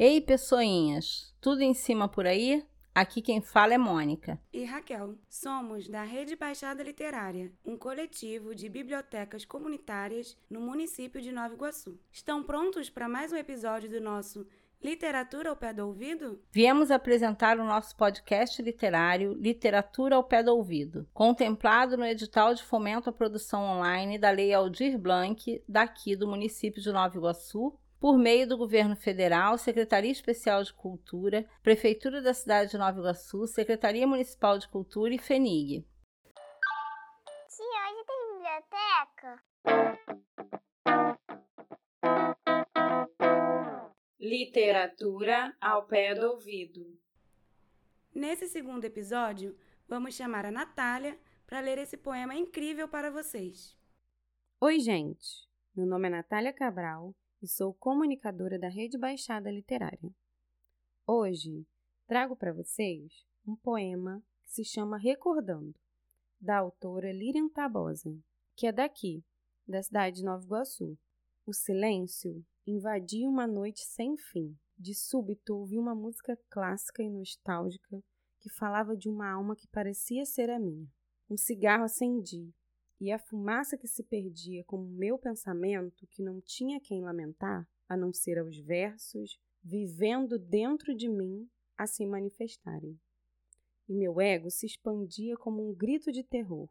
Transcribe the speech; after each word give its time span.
Ei, 0.00 0.20
pessoinhas, 0.20 1.34
tudo 1.40 1.60
em 1.60 1.74
cima 1.74 2.06
por 2.06 2.24
aí? 2.24 2.64
Aqui 2.94 3.20
quem 3.20 3.40
fala 3.40 3.74
é 3.74 3.78
Mônica. 3.78 4.40
E 4.52 4.62
Raquel. 4.62 5.16
Somos 5.28 5.88
da 5.88 6.04
Rede 6.04 6.36
Baixada 6.36 6.84
Literária, 6.84 7.50
um 7.66 7.76
coletivo 7.76 8.54
de 8.54 8.68
bibliotecas 8.68 9.44
comunitárias 9.44 10.36
no 10.48 10.60
município 10.60 11.20
de 11.20 11.32
Nova 11.32 11.52
Iguaçu. 11.52 11.98
Estão 12.12 12.44
prontos 12.44 12.88
para 12.88 13.08
mais 13.08 13.32
um 13.32 13.36
episódio 13.36 13.90
do 13.90 14.00
nosso 14.00 14.46
Literatura 14.80 15.50
ao 15.50 15.56
Pé 15.56 15.72
do 15.72 15.88
Ouvido? 15.88 16.40
Viemos 16.52 16.92
apresentar 16.92 17.58
o 17.58 17.64
nosso 17.64 17.96
podcast 17.96 18.62
literário 18.62 19.34
Literatura 19.34 20.14
ao 20.14 20.22
Pé 20.22 20.44
do 20.44 20.54
Ouvido, 20.54 21.08
contemplado 21.12 21.96
no 21.96 22.06
edital 22.06 22.54
de 22.54 22.62
fomento 22.62 23.10
à 23.10 23.12
produção 23.12 23.64
online 23.64 24.16
da 24.16 24.30
Lei 24.30 24.54
Aldir 24.54 24.96
Blanc, 24.96 25.60
daqui 25.68 26.14
do 26.14 26.28
município 26.28 26.80
de 26.80 26.92
Nova 26.92 27.16
Iguaçu, 27.16 27.76
por 28.00 28.16
meio 28.16 28.48
do 28.48 28.56
Governo 28.56 28.94
Federal, 28.94 29.58
Secretaria 29.58 30.10
Especial 30.10 30.62
de 30.62 30.72
Cultura, 30.72 31.44
Prefeitura 31.62 32.22
da 32.22 32.32
cidade 32.32 32.70
de 32.70 32.78
Nova 32.78 32.98
Iguaçu, 32.98 33.46
Secretaria 33.46 34.06
Municipal 34.06 34.58
de 34.58 34.68
Cultura 34.68 35.12
e 35.14 35.18
FENIG. 35.18 35.84
Tia, 37.48 37.80
hoje 37.88 38.04
tem 38.06 38.20
biblioteca? 38.34 39.42
Literatura 44.20 45.56
ao 45.60 45.86
pé 45.86 46.14
do 46.14 46.30
ouvido. 46.32 46.98
Nesse 48.14 48.48
segundo 48.48 48.84
episódio, 48.84 49.56
vamos 49.88 50.14
chamar 50.14 50.46
a 50.46 50.50
Natália 50.50 51.18
para 51.46 51.60
ler 51.60 51.78
esse 51.78 51.96
poema 51.96 52.34
incrível 52.34 52.86
para 52.88 53.10
vocês. 53.10 53.76
Oi, 54.60 54.78
gente! 54.80 55.48
Meu 55.74 55.86
nome 55.86 56.08
é 56.08 56.10
Natália 56.10 56.52
Cabral 56.52 57.14
e 57.40 57.46
sou 57.46 57.72
comunicadora 57.72 58.58
da 58.58 58.68
Rede 58.68 58.98
Baixada 58.98 59.50
Literária. 59.50 60.12
Hoje 61.06 61.64
trago 62.06 62.34
para 62.34 62.52
vocês 62.52 63.24
um 63.46 63.54
poema 63.54 64.22
que 64.42 64.50
se 64.50 64.64
chama 64.64 64.98
Recordando, 64.98 65.74
da 66.40 66.58
autora 66.58 67.12
Lirian 67.12 67.48
Tabosa, 67.48 68.16
que 68.56 68.66
é 68.66 68.72
daqui, 68.72 69.22
da 69.66 69.82
cidade 69.82 70.16
de 70.16 70.24
Nova 70.24 70.44
Iguaçu. 70.44 70.98
O 71.46 71.52
silêncio 71.52 72.44
invadia 72.66 73.28
uma 73.28 73.46
noite 73.46 73.84
sem 73.84 74.16
fim. 74.16 74.56
De 74.76 74.94
súbito 74.94 75.56
ouvi 75.56 75.78
uma 75.78 75.94
música 75.94 76.38
clássica 76.50 77.02
e 77.02 77.10
nostálgica 77.10 78.02
que 78.40 78.50
falava 78.50 78.96
de 78.96 79.08
uma 79.08 79.30
alma 79.30 79.56
que 79.56 79.66
parecia 79.68 80.24
ser 80.24 80.50
a 80.50 80.58
minha. 80.58 80.86
Um 81.30 81.36
cigarro 81.36 81.84
acendi 81.84 82.52
e 83.00 83.12
a 83.12 83.18
fumaça 83.18 83.76
que 83.76 83.86
se 83.86 84.02
perdia 84.02 84.64
como 84.64 84.84
meu 84.84 85.18
pensamento, 85.18 86.06
que 86.08 86.22
não 86.22 86.40
tinha 86.40 86.80
quem 86.80 87.00
lamentar, 87.00 87.68
a 87.88 87.96
não 87.96 88.12
ser 88.12 88.38
aos 88.38 88.58
versos, 88.58 89.38
vivendo 89.62 90.38
dentro 90.38 90.94
de 90.94 91.08
mim 91.08 91.48
a 91.76 91.86
se 91.86 92.04
manifestarem. 92.04 92.98
E 93.88 93.94
meu 93.94 94.20
ego 94.20 94.50
se 94.50 94.66
expandia 94.66 95.36
como 95.36 95.66
um 95.66 95.74
grito 95.74 96.10
de 96.10 96.22
terror. 96.22 96.68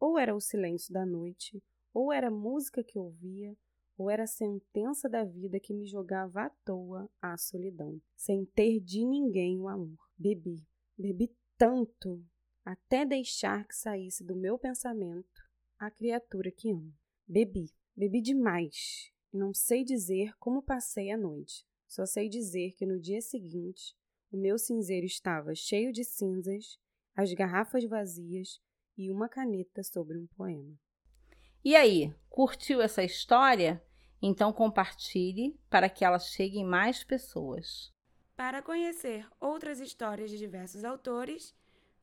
Ou 0.00 0.18
era 0.18 0.34
o 0.34 0.40
silêncio 0.40 0.92
da 0.92 1.04
noite, 1.04 1.62
ou 1.92 2.12
era 2.12 2.28
a 2.28 2.30
música 2.30 2.82
que 2.82 2.98
ouvia, 2.98 3.56
ou 3.96 4.08
era 4.08 4.24
a 4.24 4.28
sentença 4.28 5.08
da 5.08 5.24
vida 5.24 5.60
que 5.60 5.74
me 5.74 5.86
jogava 5.86 6.42
à 6.42 6.50
toa 6.64 7.10
à 7.20 7.36
solidão, 7.36 8.00
sem 8.16 8.44
ter 8.44 8.80
de 8.80 9.04
ninguém 9.04 9.60
o 9.60 9.68
amor. 9.68 9.98
Bebi, 10.16 10.64
bebi 10.96 11.32
tanto, 11.56 12.24
até 12.64 13.04
deixar 13.04 13.66
que 13.66 13.74
saísse 13.74 14.24
do 14.24 14.36
meu 14.36 14.58
pensamento 14.58 15.47
a 15.78 15.90
criatura 15.90 16.50
que 16.50 16.70
amo. 16.70 16.92
Bebi, 17.26 17.70
bebi 17.96 18.20
demais. 18.20 19.12
Não 19.32 19.54
sei 19.54 19.84
dizer 19.84 20.36
como 20.38 20.62
passei 20.62 21.10
a 21.10 21.16
noite. 21.16 21.64
Só 21.86 22.04
sei 22.04 22.28
dizer 22.28 22.72
que 22.72 22.84
no 22.84 22.98
dia 22.98 23.20
seguinte 23.20 23.96
o 24.30 24.36
meu 24.36 24.58
cinzeiro 24.58 25.06
estava 25.06 25.54
cheio 25.54 25.92
de 25.92 26.04
cinzas, 26.04 26.78
as 27.14 27.32
garrafas 27.32 27.84
vazias 27.84 28.60
e 28.96 29.10
uma 29.10 29.28
caneta 29.28 29.82
sobre 29.82 30.18
um 30.18 30.26
poema. 30.26 30.78
E 31.64 31.74
aí, 31.74 32.14
curtiu 32.28 32.80
essa 32.80 33.02
história? 33.02 33.82
Então 34.20 34.52
compartilhe 34.52 35.58
para 35.70 35.88
que 35.88 36.04
ela 36.04 36.18
chegue 36.18 36.58
em 36.58 36.64
mais 36.64 37.04
pessoas. 37.04 37.92
Para 38.36 38.62
conhecer 38.62 39.26
outras 39.40 39.80
histórias 39.80 40.30
de 40.30 40.38
diversos 40.38 40.84
autores, 40.84 41.54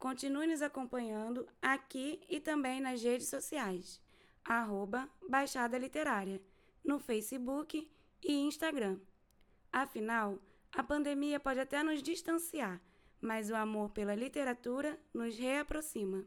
Continue 0.00 0.46
nos 0.46 0.62
acompanhando 0.62 1.46
aqui 1.60 2.22
e 2.26 2.40
também 2.40 2.80
nas 2.80 3.02
redes 3.02 3.28
sociais, 3.28 4.00
arroba 4.42 5.06
Baixada 5.28 5.76
Literária, 5.76 6.40
no 6.82 6.98
Facebook 6.98 7.86
e 8.22 8.32
Instagram. 8.32 8.98
Afinal, 9.70 10.38
a 10.72 10.82
pandemia 10.82 11.38
pode 11.38 11.60
até 11.60 11.82
nos 11.82 12.02
distanciar, 12.02 12.80
mas 13.20 13.50
o 13.50 13.54
amor 13.54 13.90
pela 13.90 14.14
literatura 14.14 14.98
nos 15.12 15.36
reaproxima. 15.36 16.24